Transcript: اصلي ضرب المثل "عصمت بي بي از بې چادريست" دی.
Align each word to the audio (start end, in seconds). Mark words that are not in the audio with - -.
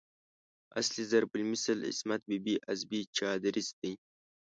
اصلي 0.79 1.03
ضرب 1.11 1.31
المثل 1.39 1.77
"عصمت 1.89 2.21
بي 2.29 2.37
بي 2.45 2.55
از 2.71 2.79
بې 2.89 2.99
چادريست" 3.17 3.73
دی. 3.81 3.93